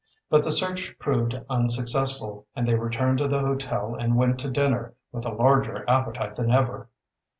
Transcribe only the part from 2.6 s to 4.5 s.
they returned to the hotel and went to